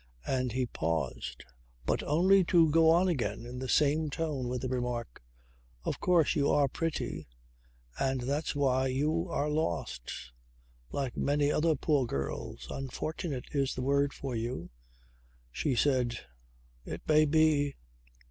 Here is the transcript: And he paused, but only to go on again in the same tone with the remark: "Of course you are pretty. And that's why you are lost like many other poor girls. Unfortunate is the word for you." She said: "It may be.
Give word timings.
And 0.25 0.53
he 0.53 0.65
paused, 0.65 1.45
but 1.85 2.01
only 2.01 2.43
to 2.45 2.71
go 2.71 2.89
on 2.89 3.07
again 3.07 3.45
in 3.45 3.59
the 3.59 3.69
same 3.69 4.09
tone 4.09 4.47
with 4.47 4.61
the 4.63 4.67
remark: 4.67 5.21
"Of 5.83 5.99
course 5.99 6.35
you 6.35 6.49
are 6.49 6.67
pretty. 6.67 7.27
And 7.99 8.21
that's 8.21 8.55
why 8.55 8.87
you 8.87 9.29
are 9.29 9.47
lost 9.47 10.31
like 10.91 11.15
many 11.15 11.51
other 11.51 11.75
poor 11.75 12.07
girls. 12.07 12.65
Unfortunate 12.71 13.45
is 13.51 13.75
the 13.75 13.83
word 13.83 14.11
for 14.11 14.35
you." 14.35 14.71
She 15.51 15.75
said: 15.75 16.17
"It 16.83 17.03
may 17.07 17.25
be. 17.25 17.75